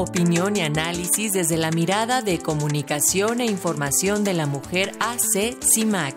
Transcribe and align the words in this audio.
Opinión 0.00 0.56
y 0.56 0.60
análisis 0.60 1.32
desde 1.32 1.56
la 1.56 1.72
mirada 1.72 2.22
de 2.22 2.38
comunicación 2.38 3.40
e 3.40 3.46
información 3.46 4.22
de 4.22 4.32
la 4.32 4.46
mujer 4.46 4.92
AC 5.00 5.56
CIMAC. 5.60 6.14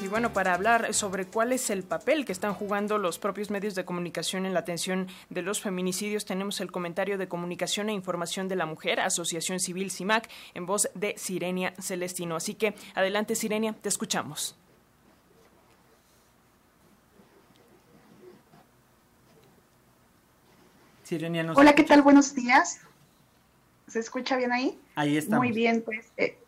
Y 0.00 0.06
bueno, 0.06 0.32
para 0.32 0.54
hablar 0.54 0.94
sobre 0.94 1.26
cuál 1.26 1.52
es 1.52 1.68
el 1.68 1.82
papel 1.82 2.24
que 2.24 2.30
están 2.30 2.54
jugando 2.54 2.96
los 2.96 3.18
propios 3.18 3.50
medios 3.50 3.74
de 3.74 3.84
comunicación 3.84 4.46
en 4.46 4.54
la 4.54 4.60
atención 4.60 5.08
de 5.30 5.42
los 5.42 5.60
feminicidios, 5.60 6.24
tenemos 6.24 6.60
el 6.60 6.70
comentario 6.70 7.18
de 7.18 7.26
comunicación 7.26 7.88
e 7.88 7.92
información 7.92 8.46
de 8.46 8.54
la 8.54 8.66
mujer, 8.66 9.00
Asociación 9.00 9.58
Civil 9.58 9.90
CIMAC, 9.90 10.30
en 10.54 10.64
voz 10.64 10.90
de 10.94 11.14
Sirenia 11.18 11.74
Celestino. 11.80 12.36
Así 12.36 12.54
que 12.54 12.74
adelante, 12.94 13.34
Sirenia, 13.34 13.74
te 13.74 13.88
escuchamos. 13.88 14.61
Hola, 21.56 21.74
¿qué 21.74 21.82
tal? 21.82 22.00
Buenos 22.00 22.34
días. 22.34 22.80
¿Se 23.86 23.98
escucha 23.98 24.34
bien 24.38 24.50
ahí? 24.50 24.78
Ahí 24.94 25.18
está. 25.18 25.36
Muy 25.36 25.52
bien, 25.52 25.82
pues 25.82 26.10
eh, 26.16 26.38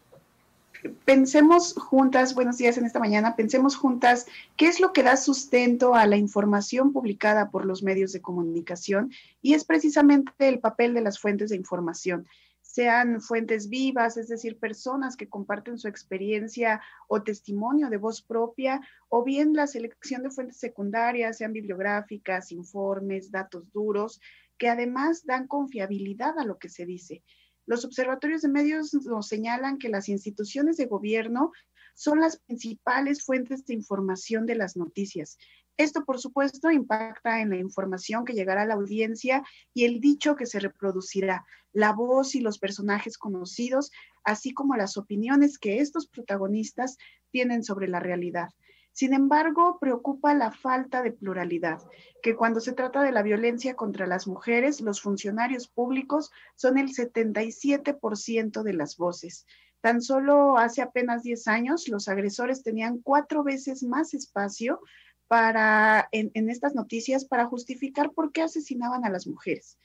pensemos 1.04 1.74
juntas, 1.74 2.34
buenos 2.34 2.56
días 2.56 2.78
en 2.78 2.86
esta 2.86 2.98
mañana, 2.98 3.36
pensemos 3.36 3.76
juntas 3.76 4.26
qué 4.56 4.68
es 4.68 4.80
lo 4.80 4.94
que 4.94 5.02
da 5.02 5.18
sustento 5.18 5.94
a 5.94 6.06
la 6.06 6.16
información 6.16 6.94
publicada 6.94 7.50
por 7.50 7.66
los 7.66 7.82
medios 7.82 8.12
de 8.12 8.22
comunicación 8.22 9.12
y 9.42 9.52
es 9.52 9.66
precisamente 9.66 10.48
el 10.48 10.60
papel 10.60 10.94
de 10.94 11.02
las 11.02 11.18
fuentes 11.18 11.50
de 11.50 11.56
información 11.56 12.26
sean 12.74 13.20
fuentes 13.20 13.68
vivas, 13.68 14.16
es 14.16 14.26
decir, 14.26 14.58
personas 14.58 15.16
que 15.16 15.28
comparten 15.28 15.78
su 15.78 15.86
experiencia 15.86 16.80
o 17.06 17.22
testimonio 17.22 17.88
de 17.88 17.98
voz 17.98 18.20
propia, 18.20 18.80
o 19.08 19.22
bien 19.22 19.52
la 19.52 19.68
selección 19.68 20.24
de 20.24 20.30
fuentes 20.30 20.56
secundarias, 20.56 21.38
sean 21.38 21.52
bibliográficas, 21.52 22.50
informes, 22.50 23.30
datos 23.30 23.70
duros, 23.72 24.20
que 24.58 24.68
además 24.68 25.24
dan 25.24 25.46
confiabilidad 25.46 26.38
a 26.38 26.44
lo 26.44 26.58
que 26.58 26.68
se 26.68 26.86
dice. 26.86 27.22
Los 27.66 27.84
observatorios 27.84 28.42
de 28.42 28.48
medios 28.48 28.92
nos 28.92 29.28
señalan 29.28 29.78
que 29.78 29.88
las 29.88 30.08
instituciones 30.08 30.76
de 30.76 30.86
gobierno 30.86 31.52
son 31.94 32.20
las 32.20 32.38
principales 32.38 33.24
fuentes 33.24 33.64
de 33.64 33.74
información 33.74 34.46
de 34.46 34.56
las 34.56 34.76
noticias. 34.76 35.38
Esto, 35.76 36.04
por 36.04 36.20
supuesto, 36.20 36.70
impacta 36.70 37.40
en 37.40 37.50
la 37.50 37.56
información 37.56 38.24
que 38.24 38.34
llegará 38.34 38.62
a 38.62 38.66
la 38.66 38.74
audiencia 38.74 39.42
y 39.72 39.84
el 39.84 40.00
dicho 40.00 40.36
que 40.36 40.46
se 40.46 40.60
reproducirá, 40.60 41.44
la 41.72 41.92
voz 41.92 42.36
y 42.36 42.40
los 42.40 42.58
personajes 42.58 43.18
conocidos, 43.18 43.90
así 44.22 44.52
como 44.52 44.76
las 44.76 44.96
opiniones 44.96 45.58
que 45.58 45.80
estos 45.80 46.06
protagonistas 46.06 46.96
tienen 47.30 47.64
sobre 47.64 47.88
la 47.88 47.98
realidad. 47.98 48.50
Sin 48.94 49.12
embargo, 49.12 49.78
preocupa 49.80 50.34
la 50.34 50.52
falta 50.52 51.02
de 51.02 51.10
pluralidad, 51.10 51.82
que 52.22 52.36
cuando 52.36 52.60
se 52.60 52.72
trata 52.72 53.02
de 53.02 53.10
la 53.10 53.24
violencia 53.24 53.74
contra 53.74 54.06
las 54.06 54.28
mujeres, 54.28 54.80
los 54.80 55.00
funcionarios 55.00 55.66
públicos 55.66 56.30
son 56.54 56.78
el 56.78 56.94
77% 56.94 58.62
de 58.62 58.72
las 58.72 58.96
voces. 58.96 59.46
Tan 59.80 60.00
solo 60.00 60.58
hace 60.58 60.80
apenas 60.80 61.24
10 61.24 61.48
años, 61.48 61.88
los 61.88 62.06
agresores 62.06 62.62
tenían 62.62 62.98
cuatro 62.98 63.42
veces 63.42 63.82
más 63.82 64.14
espacio 64.14 64.80
para, 65.26 66.08
en, 66.12 66.48
estas 66.48 66.76
noticias 66.76 67.24
para 67.24 67.46
justificar 67.46 68.12
por 68.12 68.30
qué 68.30 68.42
asesinaban 68.42 69.04
a 69.04 69.10
las 69.10 69.26
mujeres. 69.26 69.76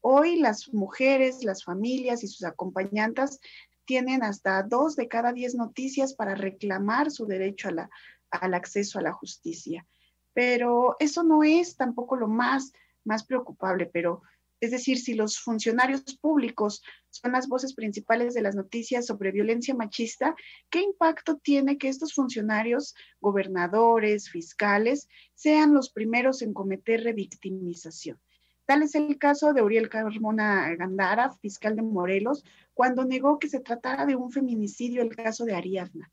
Hoy 0.00 0.40
las 0.40 0.74
mujeres, 0.74 1.44
las 1.44 1.62
familias 1.62 2.24
y 2.24 2.26
sus 2.26 2.42
acompañantes 2.42 3.38
tienen 3.84 4.24
hasta 4.24 4.64
dos 4.64 4.96
de 4.96 5.06
cada 5.06 5.32
diez 5.32 5.54
noticias 5.54 6.14
para 6.14 6.34
reclamar 6.34 7.12
su 7.12 7.26
derecho 7.26 7.68
a 7.68 7.72
la 7.72 7.90
al 8.36 8.54
acceso 8.54 8.98
a 8.98 9.02
la 9.02 9.12
justicia. 9.12 9.86
Pero 10.32 10.96
eso 10.98 11.22
no 11.22 11.42
es 11.42 11.76
tampoco 11.76 12.16
lo 12.16 12.28
más, 12.28 12.72
más 13.04 13.24
preocupable, 13.24 13.86
pero 13.86 14.22
es 14.60 14.70
decir, 14.70 14.98
si 14.98 15.14
los 15.14 15.38
funcionarios 15.38 16.02
públicos 16.20 16.82
son 17.10 17.32
las 17.32 17.46
voces 17.46 17.74
principales 17.74 18.32
de 18.32 18.40
las 18.40 18.54
noticias 18.54 19.04
sobre 19.06 19.30
violencia 19.30 19.74
machista, 19.74 20.34
¿qué 20.70 20.80
impacto 20.80 21.36
tiene 21.36 21.76
que 21.76 21.88
estos 21.88 22.14
funcionarios, 22.14 22.94
gobernadores, 23.20 24.30
fiscales, 24.30 25.08
sean 25.34 25.74
los 25.74 25.90
primeros 25.90 26.40
en 26.40 26.54
cometer 26.54 27.04
revictimización? 27.04 28.18
Tal 28.64 28.82
es 28.82 28.94
el 28.94 29.18
caso 29.18 29.52
de 29.52 29.62
Uriel 29.62 29.88
Carmona 29.88 30.74
Gandara, 30.74 31.30
fiscal 31.30 31.76
de 31.76 31.82
Morelos, 31.82 32.42
cuando 32.74 33.04
negó 33.04 33.38
que 33.38 33.48
se 33.48 33.60
tratara 33.60 34.06
de 34.06 34.16
un 34.16 34.32
feminicidio 34.32 35.02
el 35.02 35.14
caso 35.14 35.44
de 35.44 35.54
Ariadna. 35.54 36.10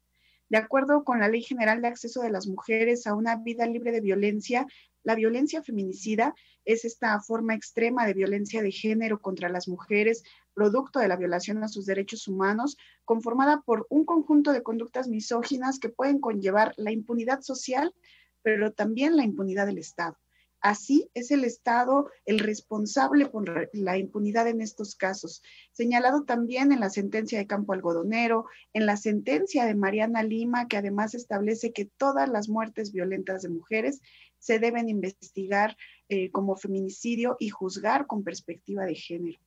De 0.53 0.59
acuerdo 0.59 1.03
con 1.03 1.19
la 1.19 1.30
Ley 1.30 1.41
General 1.41 1.81
de 1.81 1.88
Acceso 1.88 2.22
de 2.22 2.30
las 2.30 2.46
Mujeres 2.46 3.08
a 3.08 3.16
una 3.16 3.38
vida 3.38 3.66
libre 3.66 3.91
de 3.91 4.02
violencia, 4.02 4.68
la 5.02 5.16
violencia 5.16 5.64
feminicida 5.64 6.36
es 6.64 6.86
esta 6.86 7.19
forma 7.22 7.56
extrema 7.56 8.06
de 8.06 8.14
violencia 8.14 8.62
de 8.62 8.69
género 8.69 9.19
contra 9.19 9.50
las 9.50 9.68
mujeres, 9.68 10.22
producto 10.53 11.00
de 11.00 11.08
la 11.08 11.16
violación 11.16 11.64
a 11.64 11.69
sus 11.69 11.88
derechos 11.88 12.28
humanos, 12.28 12.78
conformada 13.03 13.64
por 13.66 13.88
un 13.90 14.06
conjunto 14.06 14.53
de 14.53 14.62
conductas 14.62 15.08
misóginas 15.08 15.80
que 15.80 15.90
pueden 15.90 16.19
conllevar 16.19 16.75
la 16.78 16.91
impunidad 16.91 17.41
social, 17.41 17.91
pero 18.44 18.74
también 18.74 19.18
la 19.18 19.24
impunidad 19.24 19.66
del 19.66 19.80
Estado. 19.80 20.20
Así 20.63 21.09
es 21.13 21.29
el 21.31 21.44
Estado 21.44 22.09
el 22.25 22.40
responsable 22.40 23.25
por 23.25 23.69
la 23.74 23.97
impunidad 23.97 24.47
en 24.47 24.62
estos 24.62 24.96
casos, 24.96 25.44
señalado 25.74 26.24
también 26.24 26.72
en 26.72 26.79
la 26.79 26.90
sentencia 26.90 27.38
de 27.38 27.47
Campo 27.47 27.74
Algodonero, 27.74 28.46
en 28.72 28.85
la 28.85 28.96
sentencia 28.96 29.66
de 29.66 29.75
Mariana 29.75 30.23
Lima, 30.23 30.69
que 30.69 30.78
además 30.78 31.16
establece 31.16 31.73
que 31.73 31.84
todas 31.84 32.29
las 32.29 32.47
muertes 32.47 32.94
violentas 32.94 33.41
de 33.41 33.50
mujeres 33.50 34.00
se 34.40 34.57
deben 34.57 34.88
investigar 34.88 35.75
eh, 36.07 36.31
como 36.31 36.56
feminicidio 36.56 37.35
y 37.40 37.50
juzgar 37.50 38.07
con 38.07 38.23
perspectiva 38.23 38.85
de 38.85 38.96
género. 38.96 39.40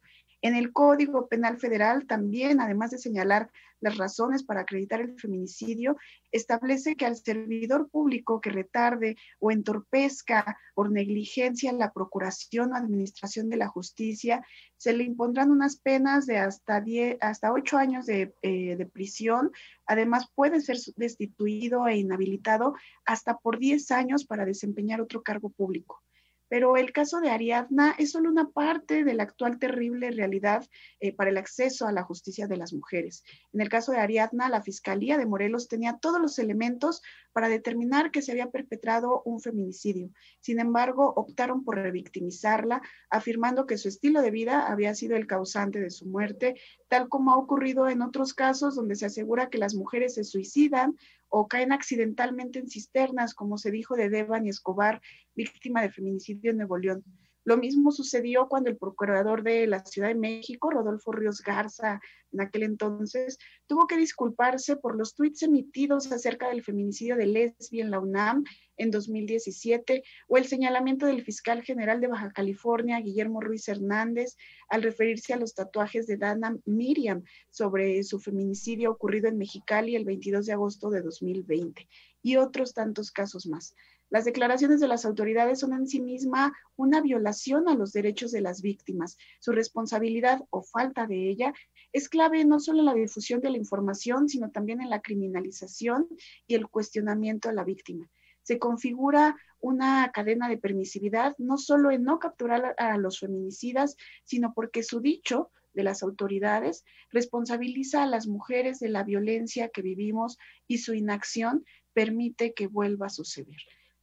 En 0.46 0.54
el 0.54 0.72
Código 0.72 1.26
Penal 1.26 1.58
Federal 1.58 2.06
también, 2.06 2.60
además 2.60 2.92
de 2.92 2.98
señalar 2.98 3.50
las 3.80 3.96
razones 3.96 4.44
para 4.44 4.60
acreditar 4.60 5.00
el 5.00 5.18
feminicidio, 5.18 5.96
establece 6.30 6.94
que 6.94 7.04
al 7.04 7.16
servidor 7.16 7.90
público 7.90 8.40
que 8.40 8.50
retarde 8.50 9.16
o 9.40 9.50
entorpezca 9.50 10.56
por 10.76 10.92
negligencia 10.92 11.72
la 11.72 11.92
procuración 11.92 12.72
o 12.72 12.76
administración 12.76 13.50
de 13.50 13.56
la 13.56 13.66
justicia, 13.66 14.46
se 14.76 14.92
le 14.92 15.02
impondrán 15.02 15.50
unas 15.50 15.78
penas 15.78 16.26
de 16.26 16.38
hasta, 16.38 16.80
10, 16.80 17.16
hasta 17.22 17.52
8 17.52 17.76
años 17.76 18.06
de, 18.06 18.32
eh, 18.42 18.76
de 18.76 18.86
prisión. 18.86 19.50
Además, 19.84 20.30
puede 20.32 20.60
ser 20.60 20.76
destituido 20.94 21.88
e 21.88 21.96
inhabilitado 21.96 22.76
hasta 23.04 23.36
por 23.36 23.58
10 23.58 23.90
años 23.90 24.24
para 24.24 24.44
desempeñar 24.44 25.00
otro 25.00 25.24
cargo 25.24 25.48
público 25.48 26.05
pero 26.48 26.76
el 26.76 26.92
caso 26.92 27.20
de 27.20 27.30
Ariadna 27.30 27.94
es 27.98 28.12
solo 28.12 28.30
una 28.30 28.50
parte 28.50 29.04
de 29.04 29.14
la 29.14 29.24
actual 29.24 29.58
terrible 29.58 30.10
realidad 30.10 30.64
eh, 31.00 31.14
para 31.14 31.30
el 31.30 31.38
acceso 31.38 31.86
a 31.86 31.92
la 31.92 32.02
justicia 32.02 32.46
de 32.46 32.56
las 32.56 32.72
mujeres. 32.72 33.24
En 33.52 33.60
el 33.60 33.68
caso 33.68 33.92
de 33.92 33.98
Ariadna, 33.98 34.48
la 34.48 34.62
Fiscalía 34.62 35.18
de 35.18 35.26
Morelos 35.26 35.68
tenía 35.68 35.98
todos 36.00 36.20
los 36.20 36.38
elementos 36.38 37.02
para 37.36 37.50
determinar 37.50 38.12
que 38.12 38.22
se 38.22 38.32
había 38.32 38.50
perpetrado 38.50 39.20
un 39.26 39.42
feminicidio. 39.42 40.08
Sin 40.40 40.58
embargo, 40.58 41.12
optaron 41.16 41.64
por 41.64 41.76
revictimizarla, 41.76 42.80
afirmando 43.10 43.66
que 43.66 43.76
su 43.76 43.88
estilo 43.88 44.22
de 44.22 44.30
vida 44.30 44.72
había 44.72 44.94
sido 44.94 45.16
el 45.16 45.26
causante 45.26 45.78
de 45.78 45.90
su 45.90 46.06
muerte, 46.06 46.58
tal 46.88 47.10
como 47.10 47.32
ha 47.32 47.36
ocurrido 47.36 47.90
en 47.90 48.00
otros 48.00 48.32
casos 48.32 48.74
donde 48.74 48.96
se 48.96 49.04
asegura 49.04 49.50
que 49.50 49.58
las 49.58 49.74
mujeres 49.74 50.14
se 50.14 50.24
suicidan 50.24 50.96
o 51.28 51.46
caen 51.46 51.72
accidentalmente 51.72 52.58
en 52.58 52.70
cisternas, 52.70 53.34
como 53.34 53.58
se 53.58 53.70
dijo 53.70 53.96
de 53.96 54.08
Devan 54.08 54.46
Escobar, 54.46 55.02
víctima 55.34 55.82
de 55.82 55.90
feminicidio 55.90 56.52
en 56.52 56.56
Nuevo 56.56 56.78
León. 56.78 57.04
Lo 57.46 57.56
mismo 57.56 57.92
sucedió 57.92 58.48
cuando 58.48 58.70
el 58.70 58.76
procurador 58.76 59.44
de 59.44 59.68
la 59.68 59.84
Ciudad 59.84 60.08
de 60.08 60.16
México, 60.16 60.68
Rodolfo 60.68 61.12
Ríos 61.12 61.42
Garza, 61.42 62.00
en 62.32 62.40
aquel 62.40 62.64
entonces, 62.64 63.38
tuvo 63.68 63.86
que 63.86 63.96
disculparse 63.96 64.74
por 64.74 64.96
los 64.96 65.14
tuits 65.14 65.44
emitidos 65.44 66.10
acerca 66.10 66.48
del 66.48 66.64
feminicidio 66.64 67.14
de 67.14 67.26
Lesbi 67.26 67.80
en 67.80 67.92
la 67.92 68.00
UNAM 68.00 68.42
en 68.76 68.90
2017 68.90 70.02
o 70.26 70.38
el 70.38 70.46
señalamiento 70.46 71.06
del 71.06 71.22
fiscal 71.22 71.62
general 71.62 72.00
de 72.00 72.08
Baja 72.08 72.32
California, 72.32 72.98
Guillermo 72.98 73.40
Ruiz 73.40 73.68
Hernández, 73.68 74.36
al 74.68 74.82
referirse 74.82 75.32
a 75.32 75.36
los 75.36 75.54
tatuajes 75.54 76.08
de 76.08 76.16
Dana 76.16 76.56
Miriam 76.64 77.22
sobre 77.50 78.02
su 78.02 78.18
feminicidio 78.18 78.90
ocurrido 78.90 79.28
en 79.28 79.38
Mexicali 79.38 79.94
el 79.94 80.04
22 80.04 80.46
de 80.46 80.52
agosto 80.52 80.90
de 80.90 81.00
2020 81.00 81.88
y 82.22 82.38
otros 82.38 82.74
tantos 82.74 83.12
casos 83.12 83.46
más. 83.46 83.76
Las 84.08 84.24
declaraciones 84.24 84.78
de 84.78 84.86
las 84.86 85.04
autoridades 85.04 85.58
son 85.58 85.72
en 85.72 85.88
sí 85.88 86.00
misma 86.00 86.52
una 86.76 87.00
violación 87.00 87.68
a 87.68 87.74
los 87.74 87.92
derechos 87.92 88.30
de 88.30 88.40
las 88.40 88.62
víctimas. 88.62 89.18
Su 89.40 89.50
responsabilidad 89.50 90.40
o 90.50 90.62
falta 90.62 91.08
de 91.08 91.28
ella 91.28 91.52
es 91.92 92.08
clave 92.08 92.44
no 92.44 92.60
solo 92.60 92.80
en 92.80 92.86
la 92.86 92.94
difusión 92.94 93.40
de 93.40 93.50
la 93.50 93.56
información, 93.56 94.28
sino 94.28 94.52
también 94.52 94.80
en 94.80 94.90
la 94.90 95.00
criminalización 95.00 96.08
y 96.46 96.54
el 96.54 96.68
cuestionamiento 96.68 97.48
a 97.48 97.52
la 97.52 97.64
víctima. 97.64 98.08
Se 98.42 98.60
configura 98.60 99.36
una 99.58 100.12
cadena 100.14 100.48
de 100.48 100.58
permisividad 100.58 101.34
no 101.38 101.58
solo 101.58 101.90
en 101.90 102.04
no 102.04 102.20
capturar 102.20 102.76
a 102.78 102.96
los 102.98 103.18
feminicidas, 103.18 103.96
sino 104.22 104.54
porque 104.54 104.84
su 104.84 105.00
dicho 105.00 105.50
de 105.74 105.82
las 105.82 106.04
autoridades 106.04 106.84
responsabiliza 107.10 108.04
a 108.04 108.06
las 108.06 108.28
mujeres 108.28 108.78
de 108.78 108.88
la 108.88 109.02
violencia 109.02 109.68
que 109.68 109.82
vivimos 109.82 110.38
y 110.68 110.78
su 110.78 110.94
inacción 110.94 111.64
permite 111.92 112.54
que 112.54 112.68
vuelva 112.68 113.06
a 113.06 113.10
suceder. 113.10 113.56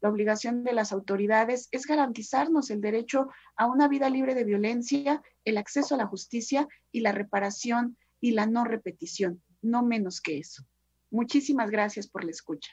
La 0.04 0.10
obligación 0.10 0.66
de 0.66 0.74
las 0.74 0.92
autoridades 0.92 1.70
es 1.72 1.86
garantizarnos 1.86 2.70
el 2.72 2.82
derecho 2.82 3.30
a 3.56 3.68
una 3.68 3.88
vida 3.88 4.10
libre 4.10 4.36
de 4.36 4.44
violencia, 4.44 5.24
el 5.46 5.58
acceso 5.58 5.96
a 5.96 5.98
la 5.98 6.08
justicia 6.08 6.68
y 6.92 7.00
la 7.00 7.14
reparación 7.14 7.98
y 8.20 8.32
la 8.32 8.46
no 8.46 8.66
repetición, 8.66 9.42
no 9.62 9.82
menos 9.82 10.20
que 10.20 10.40
eso. 10.40 10.66
Muchísimas 11.10 11.72
gracias 11.72 12.08
por 12.10 12.26
la 12.26 12.32
escucha. 12.32 12.72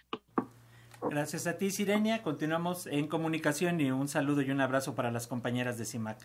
Gracias 1.09 1.47
a 1.47 1.57
ti, 1.57 1.71
Sirenia. 1.71 2.25
Continuamos 2.25 2.89
en 2.89 3.07
comunicación 3.07 3.81
y 3.81 3.93
un 3.93 4.09
saludo 4.09 4.43
y 4.43 4.51
un 4.51 4.61
abrazo 4.61 4.97
para 4.97 5.13
las 5.13 5.29
compañeras 5.29 5.79
de 5.79 5.85
CIMAC. 5.85 6.19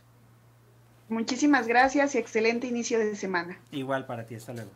Muchísimas 1.07 1.67
gracias 1.67 2.15
y 2.15 2.17
excelente 2.17 2.65
inicio 2.65 2.97
de 2.97 3.15
semana. 3.15 3.59
Igual 3.69 4.07
para 4.07 4.25
ti, 4.25 4.33
hasta 4.33 4.53
luego. 4.53 4.71